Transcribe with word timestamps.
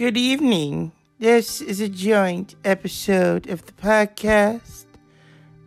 Good 0.00 0.16
evening. 0.16 0.92
This 1.18 1.60
is 1.60 1.78
a 1.82 1.86
joint 1.86 2.54
episode 2.64 3.50
of 3.50 3.66
the 3.66 3.72
podcast. 3.72 4.86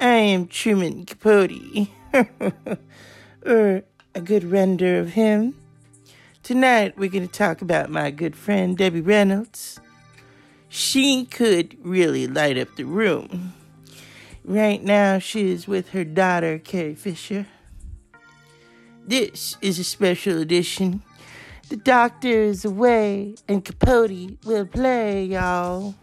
I 0.01 0.07
am 0.07 0.47
Truman 0.47 1.05
Capote, 1.05 1.87
or 3.45 3.83
a 4.15 4.21
good 4.21 4.43
render 4.43 4.99
of 4.99 5.09
him. 5.09 5.53
Tonight 6.41 6.97
we're 6.97 7.11
going 7.11 7.27
to 7.27 7.31
talk 7.31 7.61
about 7.61 7.91
my 7.91 8.09
good 8.09 8.35
friend 8.35 8.75
Debbie 8.75 9.01
Reynolds. 9.01 9.79
She 10.67 11.25
could 11.25 11.77
really 11.85 12.25
light 12.25 12.57
up 12.57 12.75
the 12.75 12.85
room. 12.85 13.53
Right 14.43 14.83
now 14.83 15.19
she 15.19 15.51
is 15.51 15.67
with 15.67 15.89
her 15.89 16.03
daughter, 16.03 16.57
Carrie 16.57 16.95
Fisher. 16.95 17.45
This 19.05 19.57
is 19.61 19.77
a 19.77 19.83
special 19.83 20.39
edition 20.39 21.03
the 21.69 21.77
doctor 21.77 22.27
is 22.27 22.65
away, 22.65 23.35
and 23.47 23.63
Capote 23.63 24.37
will 24.45 24.65
play, 24.65 25.25
y'all. 25.25 25.95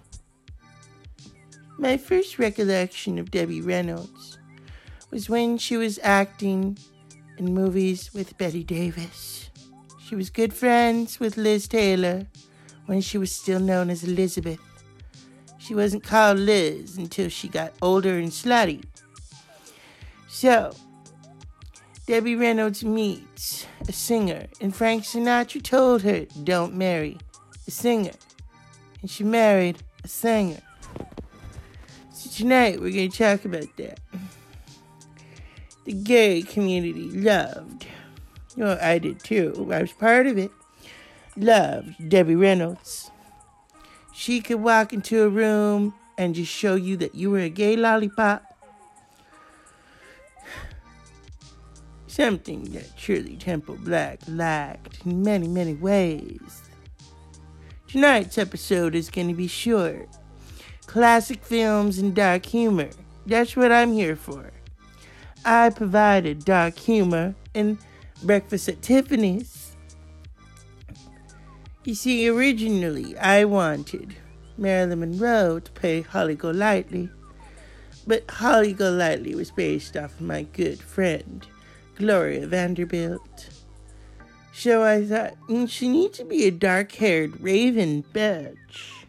My 1.79 1.97
first 1.97 2.39
recollection 2.39 3.19
of 3.19 3.31
Debbie 3.31 3.61
Reynolds 3.61 4.39
was 5.11 5.29
when 5.29 5.59
she 5.59 5.77
was 5.77 5.99
acting 6.03 6.79
in 7.39 7.55
movies 7.55 8.13
with 8.13 8.37
Bette 8.37 8.63
Davis. 8.63 9.51
She 10.07 10.15
was 10.15 10.29
good 10.29 10.53
friends 10.53 11.21
with 11.21 11.37
Liz 11.37 11.69
Taylor 11.69 12.27
when 12.87 13.01
she 13.01 13.17
was 13.17 13.33
still 13.33 13.61
known 13.61 13.91
as 13.91 14.05
Elizabeth. 14.05 14.61
She 15.59 15.75
wasn't 15.75 16.03
called 16.03 16.39
Liz 16.39 16.97
until 16.97 17.29
she 17.29 17.49
got 17.49 17.73
older 17.81 18.19
and 18.19 18.31
slutty. 18.31 18.83
So, 20.29 20.75
Debbie 22.11 22.35
Reynolds 22.35 22.83
meets 22.83 23.69
a 23.87 23.93
singer, 23.93 24.49
and 24.61 24.75
Frank 24.75 25.05
Sinatra 25.05 25.63
told 25.63 26.03
her, 26.03 26.27
Don't 26.43 26.75
marry 26.75 27.19
a 27.69 27.71
singer. 27.71 28.11
And 29.01 29.09
she 29.09 29.23
married 29.23 29.85
a 30.03 30.09
singer. 30.09 30.61
So 32.13 32.31
tonight 32.31 32.81
we're 32.81 32.91
going 32.91 33.13
to 33.13 33.17
talk 33.17 33.45
about 33.45 33.69
that. 33.77 34.01
The 35.85 35.93
gay 35.93 36.43
community 36.43 37.13
loved, 37.13 37.87
well, 38.57 38.77
I 38.83 38.99
did 38.99 39.21
too, 39.21 39.71
I 39.73 39.83
was 39.83 39.93
part 39.93 40.27
of 40.27 40.37
it, 40.37 40.51
loved 41.37 42.09
Debbie 42.09 42.35
Reynolds. 42.35 43.13
She 44.13 44.41
could 44.41 44.61
walk 44.61 44.93
into 44.93 45.23
a 45.23 45.29
room 45.29 45.95
and 46.19 46.35
just 46.35 46.51
show 46.51 46.75
you 46.75 46.97
that 46.97 47.15
you 47.15 47.31
were 47.31 47.39
a 47.39 47.49
gay 47.49 47.77
lollipop 47.77 48.50
something 52.21 52.65
that 52.65 52.85
Shirley 52.99 53.35
Temple 53.37 53.79
Black 53.81 54.21
lacked 54.29 55.07
in 55.07 55.23
many, 55.23 55.49
many 55.49 55.73
ways. 55.73 56.61
Tonight's 57.89 58.37
episode 58.37 58.95
is 58.95 59.09
going 59.09 59.29
to 59.29 59.35
be 59.35 59.47
short. 59.47 60.07
Classic 60.85 61.43
films 61.43 61.99
and 61.99 62.15
dark 62.15 62.45
humor. 62.45 62.91
That's 63.25 63.57
what 63.57 63.73
I'm 63.73 63.95
here 63.95 64.17
for. 64.17 64.51
I 65.47 65.71
provided 65.71 66.45
dark 66.45 66.79
humor 66.79 67.35
in 67.55 67.79
Breakfast 68.23 68.69
at 68.69 68.83
Tiffany's. 68.83 69.75
You 71.85 71.95
see, 71.95 72.29
originally 72.29 73.17
I 73.17 73.47
wanted 73.47 74.15
Marilyn 74.59 75.01
Monroe 75.01 75.59
to 75.59 75.73
play 75.73 76.03
Holly 76.03 76.35
Golightly, 76.35 77.09
but 78.07 78.31
Holly 78.31 78.75
Golightly 78.75 79.35
was 79.35 79.51
based 79.51 79.97
off 79.97 80.13
of 80.13 80.21
my 80.21 80.43
good 80.43 80.83
friend 80.83 81.47
Gloria 82.01 82.47
Vanderbilt. 82.47 83.51
So 84.55 84.83
I 84.83 85.05
thought, 85.05 85.35
mm, 85.49 85.69
she 85.69 85.87
needs 85.87 86.17
to 86.17 86.25
be 86.25 86.47
a 86.47 86.51
dark 86.51 86.93
haired 86.93 87.39
raven 87.43 88.05
bitch. 88.15 89.05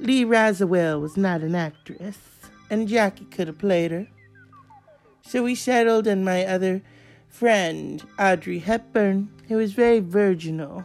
Lee 0.00 0.24
Radziwill 0.24 1.00
was 1.00 1.16
not 1.16 1.42
an 1.42 1.54
actress, 1.54 2.18
and 2.68 2.88
Jackie 2.88 3.26
could 3.26 3.46
have 3.46 3.58
played 3.58 3.92
her. 3.92 4.08
So 5.22 5.44
we 5.44 5.54
settled 5.54 6.08
on 6.08 6.24
my 6.24 6.44
other 6.44 6.82
friend, 7.28 8.02
Audrey 8.18 8.58
Hepburn, 8.58 9.30
who 9.46 9.56
was 9.56 9.72
very 9.72 10.00
virginal. 10.00 10.84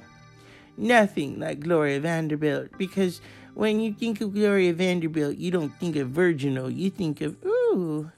Nothing 0.78 1.40
like 1.40 1.62
Gloria 1.62 2.00
Vanderbilt, 2.00 2.70
because 2.78 3.22
when 3.56 3.80
you 3.80 3.92
think 3.92 4.22
of 4.22 4.36
Gloria 4.36 4.74
Vanderbilt, 4.74 5.38
you 5.38 5.50
don't 5.50 5.76
think 5.80 5.96
of 5.96 6.10
virginal, 6.10 6.70
you 6.70 6.92
think 6.92 7.22
of, 7.22 7.36
ooh, 7.44 8.12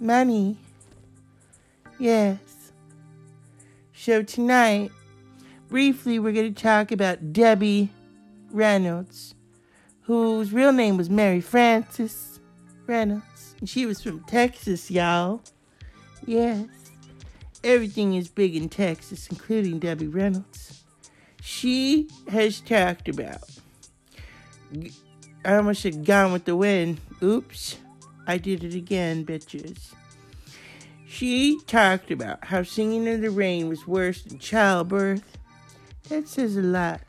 money. 0.00 0.58
Yes. 1.98 2.38
So 3.94 4.22
tonight, 4.22 4.92
briefly, 5.68 6.18
we're 6.18 6.32
going 6.32 6.54
to 6.54 6.62
talk 6.62 6.92
about 6.92 7.32
Debbie 7.32 7.90
Reynolds, 8.50 9.34
whose 10.02 10.52
real 10.52 10.72
name 10.72 10.96
was 10.96 11.08
Mary 11.10 11.40
Frances 11.40 12.40
Reynolds. 12.86 13.54
And 13.58 13.68
she 13.68 13.86
was 13.86 14.02
from 14.02 14.20
Texas, 14.24 14.90
y'all. 14.90 15.42
Yes. 16.26 16.66
Everything 17.64 18.14
is 18.14 18.28
big 18.28 18.54
in 18.54 18.68
Texas, 18.68 19.26
including 19.28 19.78
Debbie 19.78 20.06
Reynolds. 20.06 20.84
She 21.40 22.08
has 22.28 22.60
talked 22.60 23.08
about. 23.08 23.42
I 25.44 25.56
almost 25.56 25.82
said 25.82 26.04
gone 26.04 26.32
with 26.32 26.44
the 26.44 26.56
wind. 26.56 27.00
Oops. 27.22 27.78
I 28.26 28.38
did 28.38 28.62
it 28.64 28.74
again, 28.74 29.24
bitches. 29.24 29.95
She 31.16 31.58
talked 31.66 32.10
about 32.10 32.44
how 32.44 32.62
singing 32.62 33.06
in 33.06 33.22
the 33.22 33.30
rain 33.30 33.70
was 33.70 33.86
worse 33.86 34.20
than 34.20 34.38
childbirth. 34.38 35.38
That 36.10 36.28
says 36.28 36.58
a 36.58 36.60
lot. 36.60 37.00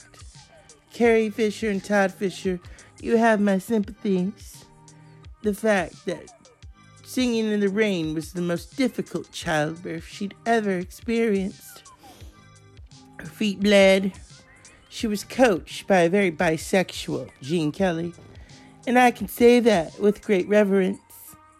Carrie 0.94 1.30
Fisher 1.30 1.70
and 1.70 1.84
Todd 1.84 2.14
Fisher, 2.14 2.62
you 3.02 3.18
have 3.18 3.42
my 3.42 3.58
sympathies. 3.58 4.64
The 5.42 5.54
fact 5.54 6.06
that 6.06 6.32
singing 7.04 7.52
in 7.52 7.60
the 7.60 7.68
rain 7.68 8.14
was 8.14 8.32
the 8.32 8.42
most 8.42 8.78
difficult 8.78 9.30
childbirth 9.34 10.08
she'd 10.08 10.36
ever 10.46 10.78
experienced. 10.78 11.84
Her 13.20 13.26
feet 13.26 13.60
bled. 13.60 14.14
She 14.88 15.08
was 15.08 15.26
coached 15.26 15.86
by 15.86 16.04
a 16.04 16.10
very 16.10 16.32
bisexual 16.32 17.30
Gene 17.42 17.74
Kelly, 17.74 18.14
and 18.88 18.98
I 18.98 19.12
can 19.12 19.28
say 19.28 19.60
that 19.60 20.00
with 20.00 20.22
great 20.22 20.48
reverence. 20.48 21.02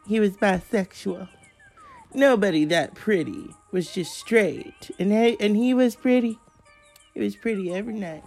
He 0.08 0.22
was 0.22 0.38
bisexual 0.38 1.28
nobody 2.14 2.66
that 2.66 2.96
pretty 2.96 3.54
was 3.72 3.94
just 3.94 4.18
straight, 4.18 4.92
and 5.00 5.12
he, 5.12 5.38
and 5.40 5.56
he 5.56 5.74
was 5.74 5.96
pretty. 5.96 6.40
He 7.14 7.20
was 7.20 7.36
pretty 7.36 7.74
every 7.74 7.94
night. 7.94 8.24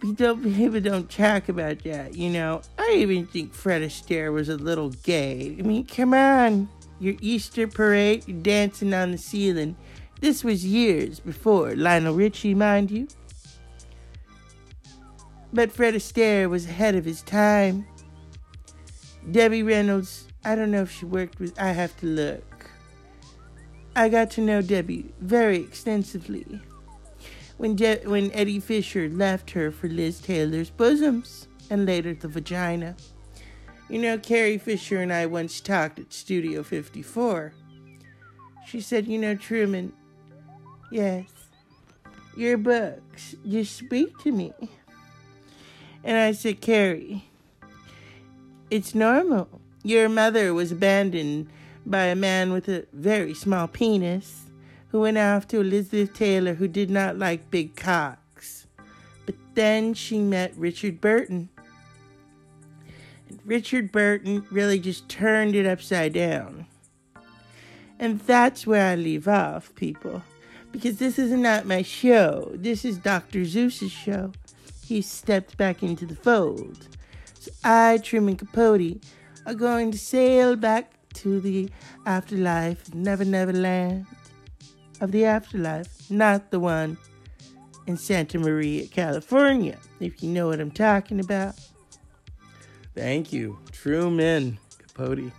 People, 0.00 0.36
people 0.42 0.80
don't 0.80 1.10
talk 1.10 1.48
about 1.48 1.84
that, 1.84 2.16
you 2.16 2.30
know. 2.30 2.62
I 2.78 2.92
even 2.96 3.26
think 3.26 3.54
Fred 3.54 3.82
Astaire 3.82 4.32
was 4.32 4.48
a 4.48 4.56
little 4.56 4.90
gay. 4.90 5.56
I 5.58 5.62
mean, 5.62 5.86
come 5.86 6.14
on. 6.14 6.68
Your 6.98 7.14
Easter 7.20 7.66
parade, 7.66 8.24
you're 8.26 8.40
dancing 8.42 8.94
on 8.94 9.10
the 9.10 9.18
ceiling. 9.18 9.76
This 10.20 10.44
was 10.44 10.64
years 10.64 11.18
before 11.18 11.74
Lionel 11.74 12.14
Richie, 12.14 12.54
mind 12.54 12.92
you. 12.92 13.08
But 15.52 15.72
Fred 15.72 15.94
Astaire 15.94 16.48
was 16.48 16.66
ahead 16.66 16.94
of 16.94 17.04
his 17.04 17.22
time. 17.22 17.86
Debbie 19.30 19.62
Reynolds 19.62 20.28
I 20.44 20.54
don't 20.54 20.70
know 20.70 20.82
if 20.82 20.90
she 20.90 21.04
worked 21.04 21.38
with, 21.38 21.58
I 21.58 21.72
have 21.72 21.96
to 21.98 22.06
look. 22.06 22.70
I 23.94 24.08
got 24.08 24.30
to 24.32 24.40
know 24.40 24.62
Debbie 24.62 25.12
very 25.20 25.58
extensively 25.58 26.60
when, 27.58 27.76
De- 27.76 28.02
when 28.04 28.32
Eddie 28.32 28.58
Fisher 28.58 29.08
left 29.08 29.50
her 29.52 29.70
for 29.70 29.88
Liz 29.88 30.20
Taylor's 30.20 30.70
bosoms 30.70 31.46
and 31.70 31.86
later 31.86 32.12
the 32.12 32.28
vagina. 32.28 32.96
You 33.88 34.00
know, 34.00 34.18
Carrie 34.18 34.58
Fisher 34.58 35.00
and 35.00 35.12
I 35.12 35.26
once 35.26 35.60
talked 35.60 35.98
at 35.98 36.12
Studio 36.12 36.62
54. 36.62 37.52
She 38.66 38.80
said, 38.80 39.06
You 39.06 39.18
know, 39.18 39.34
Truman, 39.34 39.92
yes, 40.90 41.26
your 42.36 42.56
books 42.56 43.36
just 43.46 43.76
speak 43.76 44.18
to 44.20 44.32
me. 44.32 44.52
And 46.02 46.16
I 46.16 46.32
said, 46.32 46.60
Carrie, 46.60 47.28
it's 48.70 48.94
normal 48.94 49.61
your 49.82 50.08
mother 50.08 50.54
was 50.54 50.72
abandoned 50.72 51.48
by 51.84 52.04
a 52.04 52.16
man 52.16 52.52
with 52.52 52.68
a 52.68 52.86
very 52.92 53.34
small 53.34 53.66
penis 53.66 54.46
who 54.88 55.00
went 55.00 55.16
after 55.16 55.60
Elizabeth 55.60 56.14
Taylor, 56.14 56.54
who 56.54 56.68
did 56.68 56.90
not 56.90 57.18
like 57.18 57.50
big 57.50 57.74
cocks. 57.74 58.66
But 59.26 59.34
then 59.54 59.94
she 59.94 60.18
met 60.18 60.52
Richard 60.56 61.00
Burton. 61.00 61.48
And 63.28 63.40
Richard 63.44 63.90
Burton 63.90 64.46
really 64.50 64.78
just 64.78 65.08
turned 65.08 65.54
it 65.54 65.66
upside 65.66 66.12
down. 66.12 66.66
And 67.98 68.20
that's 68.20 68.66
where 68.66 68.90
I 68.90 68.96
leave 68.96 69.26
off, 69.26 69.74
people. 69.74 70.22
Because 70.72 70.98
this 70.98 71.18
is 71.18 71.30
not 71.32 71.66
my 71.66 71.82
show. 71.82 72.50
This 72.54 72.84
is 72.84 72.98
Dr. 72.98 73.44
Zeus's 73.44 73.92
show. 73.92 74.32
He 74.84 75.00
stepped 75.02 75.56
back 75.56 75.82
into 75.82 76.06
the 76.06 76.16
fold. 76.16 76.88
So 77.38 77.50
I, 77.64 77.98
Truman 78.02 78.36
Capote, 78.36 79.02
are 79.46 79.54
going 79.54 79.90
to 79.90 79.98
sail 79.98 80.56
back 80.56 80.92
to 81.14 81.40
the 81.40 81.68
afterlife, 82.06 82.94
never, 82.94 83.24
never 83.24 83.52
land 83.52 84.06
of 85.00 85.12
the 85.12 85.24
afterlife, 85.24 86.10
not 86.10 86.50
the 86.50 86.60
one 86.60 86.96
in 87.86 87.96
Santa 87.96 88.38
Maria, 88.38 88.86
California, 88.86 89.78
if 90.00 90.22
you 90.22 90.30
know 90.30 90.48
what 90.48 90.60
I'm 90.60 90.70
talking 90.70 91.20
about. 91.20 91.54
Thank 92.94 93.32
you, 93.32 93.58
Truman 93.72 94.58
Capote, 94.78 95.32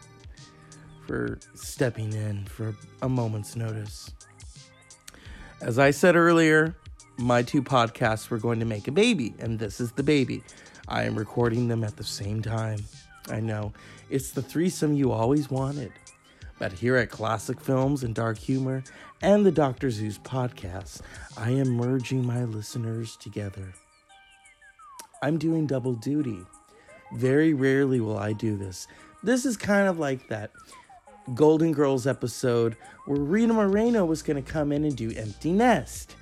for 1.05 1.39
stepping 1.53 2.13
in 2.13 2.45
for 2.45 2.75
a 3.01 3.09
moment's 3.09 3.55
notice. 3.55 4.11
As 5.61 5.79
I 5.79 5.91
said 5.91 6.15
earlier, 6.15 6.75
my 7.17 7.41
two 7.41 7.63
podcasts 7.63 8.29
were 8.29 8.39
going 8.39 8.59
to 8.59 8.65
make 8.65 8.87
a 8.87 8.91
baby, 8.91 9.33
and 9.39 9.59
this 9.59 9.79
is 9.79 9.91
the 9.93 10.03
baby. 10.03 10.43
I 10.87 11.03
am 11.03 11.15
recording 11.15 11.69
them 11.69 11.83
at 11.83 11.95
the 11.95 12.03
same 12.03 12.41
time. 12.41 12.79
I 13.29 13.39
know, 13.39 13.73
it's 14.09 14.31
the 14.31 14.41
threesome 14.41 14.93
you 14.93 15.11
always 15.11 15.49
wanted. 15.49 15.91
But 16.59 16.71
here 16.71 16.97
at 16.97 17.09
Classic 17.09 17.59
Films 17.59 18.03
and 18.03 18.13
Dark 18.13 18.37
Humor 18.37 18.83
and 19.21 19.45
the 19.45 19.51
Dr. 19.51 19.89
Zeus 19.89 20.17
podcast, 20.19 21.01
I 21.37 21.51
am 21.51 21.69
merging 21.69 22.25
my 22.25 22.43
listeners 22.43 23.15
together. 23.17 23.73
I'm 25.21 25.37
doing 25.37 25.65
double 25.65 25.93
duty. 25.93 26.39
Very 27.15 27.53
rarely 27.53 27.99
will 27.99 28.17
I 28.17 28.33
do 28.33 28.57
this. 28.57 28.87
This 29.23 29.45
is 29.45 29.55
kind 29.55 29.87
of 29.87 29.99
like 29.99 30.27
that 30.27 30.51
Golden 31.33 31.71
Girls 31.71 32.05
episode 32.05 32.75
where 33.05 33.19
Rita 33.19 33.53
Moreno 33.53 34.05
was 34.05 34.21
going 34.21 34.43
to 34.43 34.51
come 34.51 34.71
in 34.71 34.83
and 34.83 34.95
do 34.95 35.11
Empty 35.15 35.53
Nest. 35.53 36.15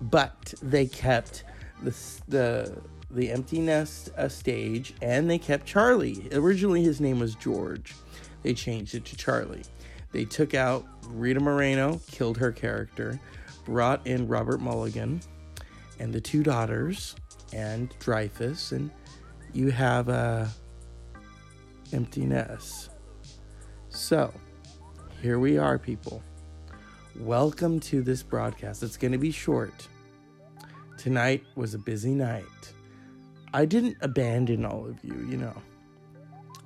But 0.00 0.54
they 0.62 0.86
kept 0.86 1.44
the, 1.82 1.96
the, 2.28 2.78
the 3.10 3.30
Empty 3.30 3.60
Nest 3.60 4.10
stage 4.28 4.94
and 5.02 5.28
they 5.28 5.38
kept 5.38 5.66
Charlie. 5.66 6.28
Originally, 6.32 6.82
his 6.82 7.00
name 7.00 7.18
was 7.18 7.34
George. 7.34 7.94
They 8.42 8.54
changed 8.54 8.94
it 8.94 9.04
to 9.06 9.16
Charlie. 9.16 9.64
They 10.12 10.24
took 10.24 10.54
out 10.54 10.86
Rita 11.08 11.40
Moreno, 11.40 12.00
killed 12.10 12.38
her 12.38 12.52
character, 12.52 13.20
brought 13.64 14.06
in 14.06 14.26
Robert 14.28 14.60
Mulligan 14.60 15.20
and 15.98 16.12
the 16.12 16.20
two 16.20 16.42
daughters 16.42 17.14
and 17.52 17.90
Dreyfuss, 17.98 18.72
and 18.72 18.90
you 19.52 19.70
have 19.70 20.08
a 20.08 20.48
empty 21.92 22.24
nest. 22.24 22.90
So, 23.88 24.32
here 25.20 25.38
we 25.38 25.58
are, 25.58 25.78
people. 25.78 26.22
Welcome 27.18 27.80
to 27.80 28.02
this 28.02 28.22
broadcast. 28.22 28.82
It's 28.82 28.96
going 28.96 29.12
to 29.12 29.18
be 29.18 29.32
short. 29.32 29.88
Tonight 30.96 31.44
was 31.56 31.74
a 31.74 31.78
busy 31.78 32.14
night. 32.14 32.44
I 33.52 33.64
didn't 33.64 33.96
abandon 34.00 34.64
all 34.64 34.86
of 34.86 35.02
you, 35.02 35.26
you 35.28 35.36
know. 35.36 35.56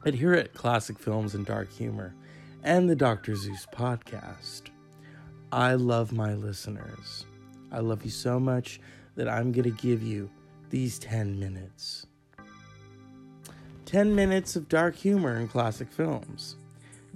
But 0.02 0.14
here 0.14 0.34
at 0.34 0.52
Classic 0.52 0.98
Films 0.98 1.34
and 1.34 1.46
Dark 1.46 1.72
Humor 1.72 2.14
and 2.62 2.90
the 2.90 2.96
Dr. 2.96 3.34
Zeus 3.36 3.66
podcast, 3.74 4.64
I 5.50 5.74
love 5.74 6.12
my 6.12 6.34
listeners. 6.34 7.24
I 7.72 7.78
love 7.78 8.04
you 8.04 8.10
so 8.10 8.38
much 8.38 8.80
that 9.16 9.28
I'm 9.28 9.50
going 9.50 9.64
to 9.64 9.82
give 9.82 10.02
you 10.02 10.28
these 10.68 10.98
10 10.98 11.40
minutes. 11.40 12.06
10 13.86 14.14
minutes 14.14 14.56
of 14.56 14.68
dark 14.68 14.94
humor 14.94 15.36
in 15.36 15.48
classic 15.48 15.90
films. 15.90 16.56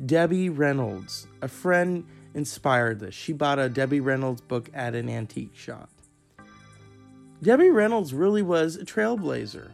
Debbie 0.06 0.48
Reynolds, 0.48 1.26
a 1.42 1.48
friend 1.48 2.06
inspired 2.34 3.00
this. 3.00 3.14
She 3.14 3.32
bought 3.32 3.58
a 3.58 3.68
Debbie 3.68 4.00
Reynolds 4.00 4.40
book 4.40 4.70
at 4.72 4.94
an 4.94 5.08
antique 5.08 5.56
shop. 5.56 5.90
Debbie 7.42 7.70
Reynolds 7.70 8.12
really 8.12 8.42
was 8.42 8.76
a 8.76 8.84
trailblazer. 8.84 9.70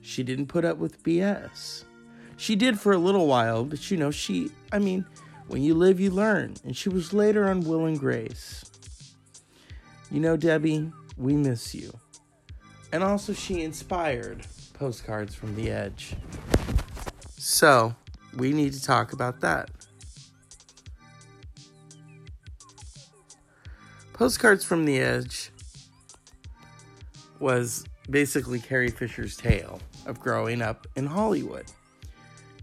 She 0.00 0.22
didn't 0.22 0.46
put 0.46 0.64
up 0.64 0.76
with 0.78 1.02
BS. 1.02 1.84
She 2.36 2.56
did 2.56 2.80
for 2.80 2.92
a 2.92 2.98
little 2.98 3.26
while, 3.26 3.64
but 3.64 3.90
you 3.90 3.96
know, 3.96 4.10
she, 4.10 4.50
I 4.72 4.78
mean, 4.78 5.06
when 5.46 5.62
you 5.62 5.74
live, 5.74 6.00
you 6.00 6.10
learn. 6.10 6.54
And 6.64 6.76
she 6.76 6.88
was 6.88 7.12
later 7.12 7.48
on 7.48 7.60
Will 7.60 7.86
and 7.86 7.98
Grace. 7.98 8.64
You 10.10 10.20
know, 10.20 10.36
Debbie, 10.36 10.92
we 11.16 11.34
miss 11.34 11.74
you. 11.74 11.92
And 12.92 13.02
also, 13.02 13.32
she 13.32 13.62
inspired 13.62 14.46
postcards 14.74 15.34
from 15.34 15.54
the 15.54 15.70
edge. 15.70 16.14
So, 17.38 17.94
we 18.36 18.52
need 18.52 18.72
to 18.72 18.82
talk 18.82 19.12
about 19.12 19.40
that. 19.40 19.70
Postcards 24.12 24.64
from 24.64 24.84
the 24.84 25.00
Edge 25.00 25.50
was 27.44 27.84
basically 28.08 28.58
Carrie 28.58 28.88
Fisher's 28.88 29.36
tale 29.36 29.78
of 30.06 30.18
growing 30.18 30.62
up 30.62 30.86
in 30.96 31.04
Hollywood. 31.04 31.66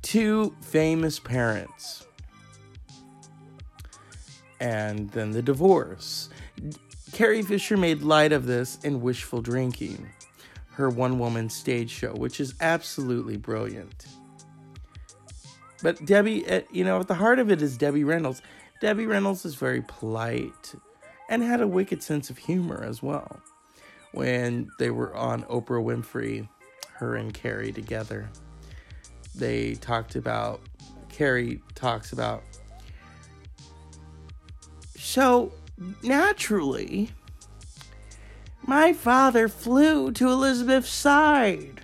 Two 0.02 0.56
famous 0.62 1.20
parents, 1.20 2.08
and 4.60 5.08
then 5.12 5.30
the 5.30 5.44
divorce. 5.44 6.30
Carrie 7.12 7.44
Fisher 7.44 7.78
made 7.78 8.02
light 8.02 8.32
of 8.32 8.48
this 8.48 8.80
in 8.84 9.02
Wishful 9.02 9.44
Drinking, 9.44 10.10
her 10.72 10.90
one 10.90 11.20
woman 11.20 11.48
stage 11.48 11.92
show, 11.92 12.14
which 12.14 12.40
is 12.40 12.56
absolutely 12.60 13.38
brilliant. 13.38 14.08
But 15.84 16.04
Debbie, 16.06 16.48
uh, 16.50 16.62
you 16.72 16.84
know, 16.84 17.00
at 17.00 17.08
the 17.08 17.14
heart 17.14 17.38
of 17.38 17.52
it 17.52 17.62
is 17.62 17.78
Debbie 17.78 18.04
Reynolds. 18.04 18.42
Debbie 18.82 19.06
Reynolds 19.06 19.46
is 19.46 19.54
very 19.54 19.84
polite 19.88 20.74
and 21.30 21.44
had 21.44 21.62
a 21.62 21.68
wicked 21.68 22.02
sense 22.02 22.32
of 22.32 22.40
humor 22.40 22.84
as 22.84 23.04
well. 23.04 23.42
When 24.14 24.70
they 24.78 24.92
were 24.92 25.16
on 25.16 25.44
Oprah 25.44 25.84
Winfrey, 25.84 26.48
her 26.94 27.16
and 27.16 27.34
Carrie 27.34 27.72
together, 27.72 28.30
they 29.34 29.76
talked 29.76 30.16
about, 30.16 30.62
Carrie 31.10 31.62
talks 31.76 32.12
about, 32.12 32.44
So, 34.98 35.52
naturally, 36.04 37.10
my 38.62 38.94
father 38.94 39.48
flew 39.48 40.12
to 40.12 40.30
Elizabeth's 40.30 40.90
side, 40.90 41.82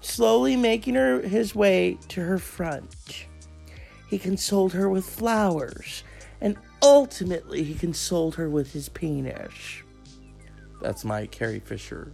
slowly 0.00 0.56
making 0.56 0.94
her 0.94 1.20
his 1.22 1.54
way 1.54 1.98
to 2.08 2.22
her 2.22 2.38
front. 2.38 3.26
He 4.08 4.18
consoled 4.18 4.72
her 4.72 4.88
with 4.88 5.04
flowers, 5.04 6.02
and 6.40 6.56
ultimately 6.82 7.62
he 7.62 7.74
consoled 7.74 8.34
her 8.34 8.50
with 8.50 8.72
his 8.72 8.88
penis. 8.88 9.83
That's 10.84 11.02
my 11.02 11.24
Carrie 11.26 11.60
Fisher 11.60 12.12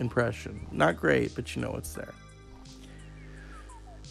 impression. 0.00 0.66
Not 0.72 0.96
great, 0.96 1.36
but 1.36 1.54
you 1.54 1.62
know 1.62 1.76
it's 1.76 1.92
there. 1.92 2.14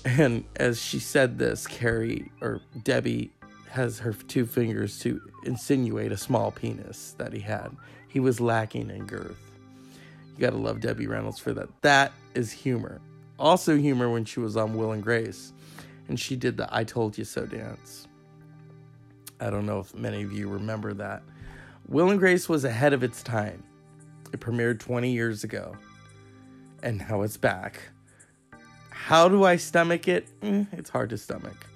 And 0.05 0.45
as 0.55 0.81
she 0.81 0.97
said 0.99 1.37
this, 1.37 1.67
Carrie 1.67 2.31
or 2.39 2.61
Debbie 2.83 3.31
has 3.69 3.99
her 3.99 4.13
two 4.13 4.45
fingers 4.45 4.97
to 4.99 5.19
insinuate 5.43 6.13
a 6.13 6.17
small 6.17 6.51
penis 6.51 7.15
that 7.17 7.33
he 7.33 7.39
had. 7.39 7.75
He 8.07 8.21
was 8.21 8.39
lacking 8.39 8.89
in 8.91 9.05
girth. 9.07 9.41
You 10.35 10.39
gotta 10.39 10.55
love 10.55 10.79
Debbie 10.79 11.07
Reynolds 11.07 11.39
for 11.39 11.53
that. 11.53 11.67
That 11.81 12.13
is 12.33 12.53
humor. 12.53 13.01
Also, 13.37 13.75
humor 13.75 14.09
when 14.09 14.23
she 14.23 14.39
was 14.39 14.55
on 14.55 14.77
Will 14.77 14.93
and 14.93 15.03
Grace 15.03 15.51
and 16.07 16.17
she 16.17 16.37
did 16.37 16.55
the 16.55 16.73
I 16.73 16.85
Told 16.85 17.17
You 17.17 17.25
So 17.25 17.45
dance. 17.45 18.07
I 19.41 19.49
don't 19.49 19.65
know 19.65 19.79
if 19.79 19.93
many 19.93 20.23
of 20.23 20.31
you 20.31 20.47
remember 20.47 20.93
that. 20.93 21.23
Will 21.87 22.09
and 22.09 22.19
Grace 22.19 22.49
was 22.49 22.63
ahead 22.63 22.93
of 22.93 23.03
its 23.03 23.21
time. 23.21 23.63
It 24.33 24.39
premiered 24.39 24.79
20 24.79 25.11
years 25.11 25.43
ago, 25.43 25.75
and 26.81 26.97
now 26.97 27.21
it's 27.21 27.37
back. 27.37 27.79
How 28.89 29.29
do 29.29 29.43
I 29.43 29.55
stomach 29.57 30.07
it? 30.07 30.27
Eh, 30.41 30.65
it's 30.71 30.89
hard 30.89 31.11
to 31.11 31.17
stomach. 31.17 31.67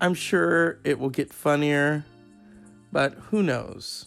I'm 0.00 0.14
sure 0.14 0.78
it 0.84 0.98
will 0.98 1.10
get 1.10 1.32
funnier, 1.32 2.04
but 2.92 3.14
who 3.14 3.42
knows? 3.42 4.06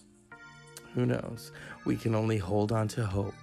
Who 0.94 1.06
knows? 1.06 1.52
We 1.84 1.98
can 1.98 2.16
only 2.16 2.38
hold 2.38 2.72
on 2.72 2.88
to 2.90 3.06
hope. 3.06 3.34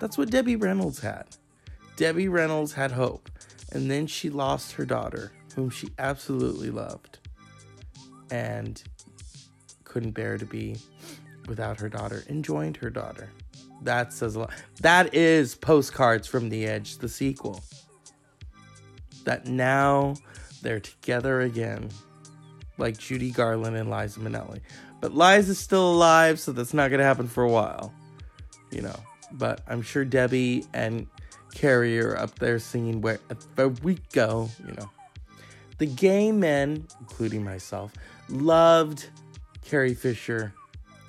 That's 0.00 0.16
what 0.16 0.30
Debbie 0.30 0.56
Reynolds 0.56 1.00
had. 1.00 1.36
Debbie 1.96 2.28
Reynolds 2.28 2.72
had 2.72 2.92
hope, 2.92 3.30
and 3.72 3.90
then 3.90 4.06
she 4.06 4.30
lost 4.30 4.72
her 4.72 4.86
daughter, 4.86 5.32
whom 5.54 5.68
she 5.68 5.90
absolutely 5.98 6.70
loved, 6.70 7.18
and 8.30 8.82
couldn't 9.84 10.12
bear 10.12 10.38
to 10.38 10.46
be 10.46 10.76
without 11.46 11.80
her 11.80 11.88
daughter, 11.88 12.24
and 12.28 12.44
joined 12.44 12.76
her 12.78 12.90
daughter. 12.90 13.30
That 13.82 14.12
says 14.12 14.34
a 14.34 14.40
lot. 14.40 14.50
That 14.80 15.14
is 15.14 15.54
Postcards 15.54 16.26
from 16.26 16.48
the 16.48 16.66
Edge, 16.66 16.98
the 16.98 17.08
sequel. 17.08 17.62
That 19.24 19.46
now 19.46 20.14
they're 20.62 20.80
together 20.80 21.42
again, 21.42 21.90
like 22.78 22.98
Judy 22.98 23.30
Garland 23.30 23.76
and 23.76 23.90
Liza 23.90 24.20
Minnelli. 24.20 24.60
But 25.00 25.14
Liza's 25.14 25.58
still 25.58 25.92
alive, 25.92 26.40
so 26.40 26.52
that's 26.52 26.72
not 26.72 26.88
going 26.88 26.98
to 26.98 27.04
happen 27.04 27.28
for 27.28 27.44
a 27.44 27.50
while, 27.50 27.92
you 28.70 28.80
know. 28.80 28.98
But 29.32 29.60
I'm 29.68 29.82
sure 29.82 30.04
Debbie 30.04 30.64
and 30.72 31.06
Carrie 31.54 32.00
are 32.00 32.16
up 32.16 32.38
there 32.38 32.58
singing 32.58 33.00
Wherever 33.00 33.68
We 33.82 33.98
Go, 34.12 34.48
you 34.66 34.72
know. 34.74 34.90
The 35.78 35.86
gay 35.86 36.32
men, 36.32 36.86
including 37.00 37.44
myself, 37.44 37.92
loved 38.28 39.10
Carrie 39.62 39.94
Fisher 39.94 40.54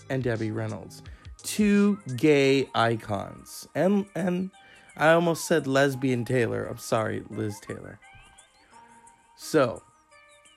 and 0.09 0.23
Debbie 0.23 0.51
Reynolds. 0.51 1.01
Two 1.43 1.99
gay 2.15 2.69
icons. 2.73 3.67
And 3.75 4.05
and 4.15 4.51
I 4.97 5.11
almost 5.11 5.45
said 5.45 5.67
lesbian 5.67 6.25
Taylor. 6.25 6.65
I'm 6.65 6.77
sorry, 6.77 7.23
Liz 7.29 7.59
Taylor. 7.59 7.99
So, 9.35 9.83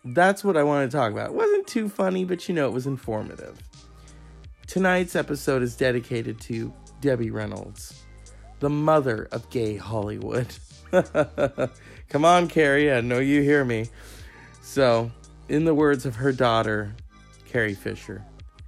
that's 0.04 0.44
what 0.44 0.56
I 0.56 0.62
wanted 0.62 0.90
to 0.90 0.96
talk 0.96 1.10
about. 1.10 1.30
It 1.30 1.34
wasn't 1.34 1.66
too 1.66 1.88
funny, 1.88 2.24
but 2.24 2.48
you 2.48 2.54
know, 2.54 2.66
it 2.68 2.72
was 2.72 2.86
informative. 2.86 3.58
Tonight's 4.66 5.16
episode 5.16 5.62
is 5.62 5.76
dedicated 5.76 6.40
to 6.42 6.72
Debbie 7.00 7.30
Reynolds, 7.30 8.02
the 8.60 8.70
mother 8.70 9.28
of 9.32 9.48
gay 9.50 9.76
Hollywood. 9.76 10.46
Come 12.08 12.24
on, 12.24 12.48
Carrie, 12.48 12.92
I 12.92 13.00
know 13.00 13.18
you 13.18 13.42
hear 13.42 13.64
me. 13.64 13.86
So, 14.62 15.10
in 15.48 15.64
the 15.64 15.74
words 15.74 16.06
of 16.06 16.16
her 16.16 16.32
daughter, 16.32 16.94
Carrie 17.46 17.74
Fisher, 17.74 18.24